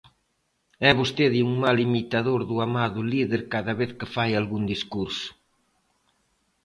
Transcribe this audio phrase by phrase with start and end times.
[0.89, 5.29] É vostede un mal imitador do amado líder cada vez que fai algún discurso.